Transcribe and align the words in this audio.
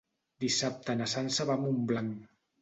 Dissabte 0.45 0.95
na 1.01 1.07
Sança 1.11 1.47
va 1.51 1.59
a 1.61 1.63
Montblanc. 1.67 2.19